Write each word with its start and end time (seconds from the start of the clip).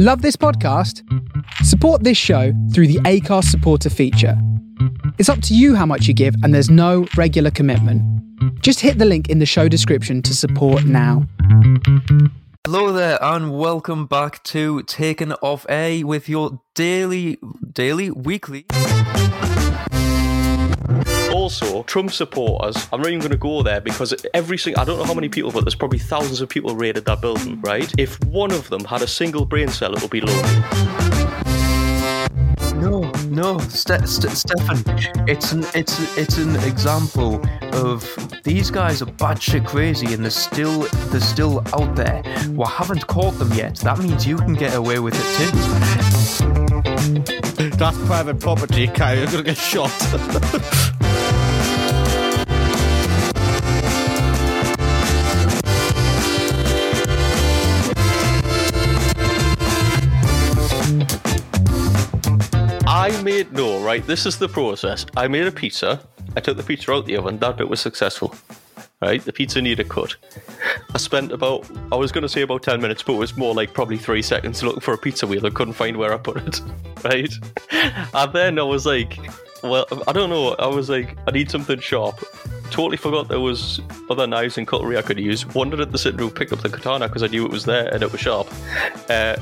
Love 0.00 0.22
this 0.22 0.36
podcast? 0.36 1.02
Support 1.64 2.04
this 2.04 2.16
show 2.16 2.52
through 2.72 2.86
the 2.86 3.00
Anchor 3.04 3.42
supporter 3.42 3.90
feature. 3.90 4.40
It's 5.18 5.28
up 5.28 5.42
to 5.42 5.56
you 5.56 5.74
how 5.74 5.86
much 5.86 6.06
you 6.06 6.14
give, 6.14 6.36
and 6.44 6.54
there's 6.54 6.70
no 6.70 7.08
regular 7.16 7.50
commitment. 7.50 8.00
Just 8.62 8.78
hit 8.78 8.98
the 8.98 9.04
link 9.04 9.28
in 9.28 9.40
the 9.40 9.44
show 9.44 9.66
description 9.66 10.22
to 10.22 10.36
support 10.36 10.84
now. 10.84 11.26
Hello 12.64 12.92
there, 12.92 13.18
and 13.20 13.58
welcome 13.58 14.06
back 14.06 14.40
to 14.44 14.84
Taken 14.84 15.32
Off 15.42 15.66
Air 15.68 16.06
with 16.06 16.28
your 16.28 16.62
daily, 16.76 17.38
daily, 17.72 18.12
weekly. 18.12 18.66
Trump 21.88 22.12
supporters, 22.12 22.86
I'm 22.92 23.00
not 23.00 23.08
even 23.08 23.20
going 23.20 23.30
to 23.30 23.38
go 23.38 23.62
there 23.62 23.80
because 23.80 24.14
every 24.34 24.58
single, 24.58 24.82
I 24.82 24.84
don't 24.84 24.98
know 24.98 25.04
how 25.04 25.14
many 25.14 25.30
people, 25.30 25.50
but 25.50 25.64
there's 25.64 25.74
probably 25.74 25.98
thousands 25.98 26.42
of 26.42 26.50
people 26.50 26.76
raided 26.76 27.06
that 27.06 27.22
building, 27.22 27.58
right? 27.62 27.90
If 27.96 28.22
one 28.24 28.52
of 28.52 28.68
them 28.68 28.84
had 28.84 29.00
a 29.00 29.06
single 29.06 29.46
brain 29.46 29.68
cell, 29.68 29.94
it 29.94 30.02
would 30.02 30.10
be 30.10 30.20
lonely. 30.20 30.42
No, 32.74 33.10
no, 33.30 33.58
Ste- 33.60 34.06
Ste- 34.06 34.36
Stefan. 34.36 34.84
It's 35.26 35.52
an 35.52 35.64
it's 35.74 35.98
it's 36.18 36.36
an 36.36 36.56
example 36.56 37.40
of 37.72 38.04
these 38.44 38.70
guys 38.70 39.00
are 39.00 39.06
batshit 39.06 39.66
crazy 39.66 40.12
and 40.12 40.22
they're 40.22 40.30
still 40.30 40.80
they're 41.06 41.20
still 41.20 41.60
out 41.72 41.96
there. 41.96 42.22
We 42.50 42.66
haven't 42.66 43.06
caught 43.06 43.38
them 43.38 43.52
yet. 43.54 43.76
That 43.76 43.98
means 43.98 44.26
you 44.26 44.36
can 44.36 44.52
get 44.52 44.74
away 44.74 44.98
with 44.98 45.14
it 45.16 45.24
too. 47.56 47.70
That's 47.78 47.98
private 48.06 48.38
property, 48.40 48.88
Kai. 48.88 49.14
You're 49.14 49.26
gonna 49.26 49.42
get 49.42 49.56
shot. 49.56 49.90
I 63.08 63.22
made 63.22 63.52
no 63.54 63.82
right. 63.82 64.06
This 64.06 64.26
is 64.26 64.38
the 64.38 64.48
process. 64.48 65.06
I 65.16 65.28
made 65.28 65.46
a 65.46 65.50
pizza. 65.50 66.06
I 66.36 66.40
took 66.40 66.58
the 66.58 66.62
pizza 66.62 66.92
out 66.92 67.06
the 67.06 67.16
oven. 67.16 67.38
That 67.38 67.56
bit 67.56 67.66
was 67.66 67.80
successful. 67.80 68.34
Right, 69.00 69.24
the 69.24 69.32
pizza 69.32 69.62
needed 69.62 69.86
a 69.86 69.88
cut. 69.88 70.16
I 70.94 70.98
spent 70.98 71.32
about, 71.32 71.70
I 71.90 71.96
was 71.96 72.12
going 72.12 72.22
to 72.22 72.28
say 72.28 72.42
about 72.42 72.64
10 72.64 72.82
minutes, 72.82 73.02
but 73.02 73.14
it 73.14 73.18
was 73.18 73.34
more 73.36 73.54
like 73.54 73.72
probably 73.72 73.96
three 73.96 74.20
seconds 74.22 74.62
looking 74.62 74.80
for 74.80 74.92
a 74.92 74.98
pizza 74.98 75.26
wheel. 75.26 75.46
I 75.46 75.50
couldn't 75.50 75.74
find 75.74 75.96
where 75.96 76.12
I 76.12 76.18
put 76.18 76.36
it. 76.36 76.60
Right? 77.04 77.32
And 78.12 78.32
then 78.32 78.58
I 78.58 78.64
was 78.64 78.84
like, 78.84 79.16
well, 79.62 79.86
I 80.06 80.12
don't 80.12 80.30
know. 80.30 80.56
I 80.58 80.66
was 80.66 80.90
like, 80.90 81.16
I 81.28 81.30
need 81.30 81.48
something 81.48 81.78
sharp. 81.78 82.18
Totally 82.70 82.96
forgot 82.96 83.28
there 83.28 83.40
was 83.40 83.80
other 84.10 84.26
knives 84.26 84.58
and 84.58 84.66
cutlery 84.66 84.98
I 84.98 85.02
could 85.02 85.20
use. 85.20 85.46
Wandered 85.46 85.80
at 85.80 85.92
the 85.92 85.98
sitting 85.98 86.18
room, 86.18 86.30
picked 86.30 86.52
up 86.52 86.60
the 86.60 86.68
katana 86.68 87.06
because 87.06 87.22
I 87.22 87.28
knew 87.28 87.46
it 87.46 87.52
was 87.52 87.64
there 87.64 87.86
and 87.94 88.02
it 88.02 88.10
was 88.10 88.20
sharp. 88.20 88.48
Uh, 89.08 89.36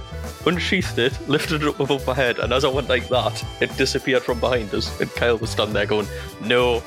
unsheathed 0.46 0.98
it, 0.98 1.28
lifted 1.28 1.62
it 1.62 1.68
up 1.68 1.80
above 1.80 2.06
my 2.06 2.14
head, 2.14 2.38
and 2.38 2.52
as 2.52 2.64
I 2.64 2.68
went 2.68 2.88
like 2.88 3.08
that, 3.08 3.44
it 3.60 3.76
disappeared 3.76 4.22
from 4.22 4.40
behind 4.40 4.72
us. 4.74 5.00
And 5.00 5.10
Kyle 5.10 5.36
was 5.38 5.50
standing 5.50 5.74
there 5.74 5.86
going, 5.86 6.06
"No." 6.40 6.82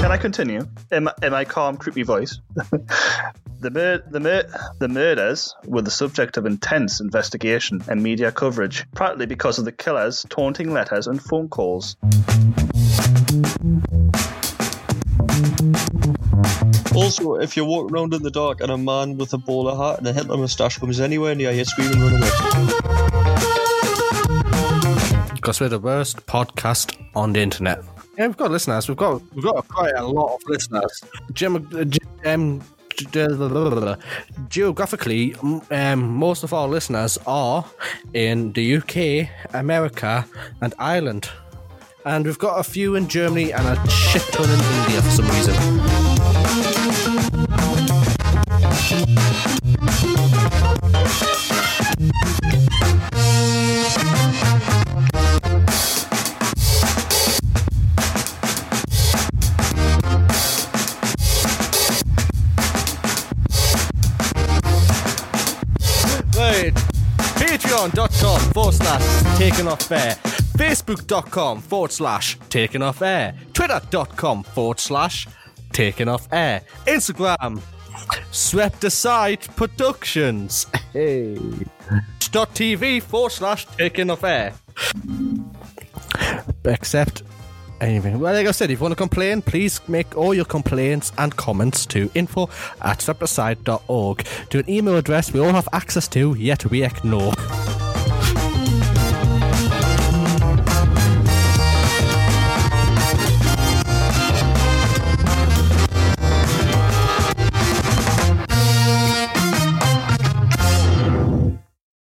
Can 0.00 0.10
I 0.10 0.16
continue 0.16 0.66
in 0.90 1.04
my, 1.04 1.14
in 1.22 1.32
my 1.32 1.44
calm, 1.44 1.76
creepy 1.76 2.02
voice? 2.02 2.40
the, 3.60 3.70
mur- 3.70 4.02
the, 4.10 4.20
mur- 4.20 4.50
the 4.78 4.88
murders 4.88 5.54
were 5.66 5.82
the 5.82 5.90
subject 5.90 6.36
of 6.36 6.46
intense 6.46 7.00
investigation 7.00 7.82
and 7.88 8.02
media 8.02 8.32
coverage, 8.32 8.86
partly 8.92 9.26
because 9.26 9.58
of 9.58 9.66
the 9.66 9.72
killers' 9.72 10.24
taunting 10.30 10.72
letters 10.72 11.06
and 11.06 11.20
phone 11.22 11.48
calls. 11.48 11.96
Also, 16.94 17.34
if 17.34 17.56
you 17.56 17.64
walk 17.64 17.82
walking 17.82 17.96
around 17.96 18.14
in 18.14 18.22
the 18.22 18.30
dark 18.30 18.60
and 18.60 18.70
a 18.70 18.78
man 18.78 19.16
with 19.16 19.32
a 19.34 19.38
bowler 19.38 19.76
hat 19.76 19.98
and 19.98 20.06
a 20.08 20.12
Hitler 20.12 20.36
moustache 20.36 20.78
comes 20.78 20.98
anywhere 20.98 21.34
near 21.34 21.50
you, 21.50 21.64
scream 21.64 21.92
and 21.92 22.00
run 22.00 22.12
away. 22.14 22.30
Because 25.34 25.60
we're 25.60 25.68
the 25.68 25.78
worst 25.78 26.24
podcast 26.26 26.96
on 27.14 27.32
the 27.34 27.40
internet. 27.40 27.82
Yeah, 28.18 28.26
we've 28.26 28.36
got 28.36 28.50
listeners. 28.50 28.88
We've 28.88 28.96
got 28.96 29.22
we've 29.34 29.44
got 29.44 29.66
quite 29.68 29.94
a 29.94 30.04
lot 30.06 30.34
of 30.34 30.40
listeners. 30.46 31.02
Gem, 31.32 31.56
uh, 31.56 31.84
ge- 31.84 31.98
um, 32.26 32.60
ge- 32.60 32.64
geographically, 34.48 35.34
um, 35.70 36.00
most 36.16 36.44
of 36.44 36.52
our 36.52 36.68
listeners 36.68 37.18
are 37.26 37.64
in 38.14 38.52
the 38.52 38.76
UK, 38.76 39.28
America, 39.54 40.26
and 40.60 40.74
Ireland. 40.78 41.30
And 42.04 42.24
we've 42.24 42.38
got 42.38 42.58
a 42.58 42.62
few 42.62 42.94
in 42.94 43.08
Germany 43.08 43.52
and 43.52 43.66
a 43.66 43.90
shit 43.90 44.22
ton 44.32 44.48
in 44.48 44.60
India 44.60 45.02
for 45.02 45.10
some 45.10 45.28
reason. 45.28 45.54
Patreon.com 67.60 68.40
forward 68.52 68.72
slash 68.74 69.38
taken 69.38 69.68
off 69.68 69.92
air. 69.92 70.14
Facebook.com 70.56 71.60
forward 71.60 71.92
slash 71.92 72.38
taken 72.48 72.80
off 72.80 73.02
air. 73.02 73.34
Twitter.com 73.52 74.42
forward 74.44 74.80
slash 74.80 75.28
taken 75.70 76.08
off 76.08 76.26
air. 76.32 76.62
Instagram. 76.86 77.60
Swept 78.30 78.82
Aside 78.84 79.40
Productions. 79.56 80.66
Hey. 80.94 81.36
TV 82.18 83.02
forward 83.02 83.32
slash 83.32 83.66
taken 83.66 84.08
off 84.08 84.24
air. 84.24 84.54
Except 86.64 87.22
anything. 87.80 88.18
Well, 88.18 88.34
like 88.34 88.46
I 88.46 88.50
said, 88.50 88.70
if 88.70 88.78
you 88.78 88.82
want 88.82 88.92
to 88.92 88.96
complain, 88.96 89.42
please 89.42 89.80
make 89.88 90.16
all 90.16 90.34
your 90.34 90.44
complaints 90.44 91.12
and 91.18 91.36
comments 91.36 91.86
to 91.86 92.10
info 92.14 92.48
at 92.82 93.02
swept 93.02 93.22
aside.org 93.22 94.24
to 94.50 94.58
an 94.58 94.70
email 94.70 94.96
address 94.96 95.32
we 95.32 95.40
all 95.40 95.52
have 95.52 95.68
access 95.72 96.08
to, 96.08 96.34
yet 96.34 96.64
we 96.70 96.84
ignore. 96.84 97.32